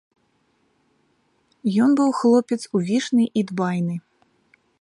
[1.87, 3.95] Ён быў хлопец увішны і дбайны.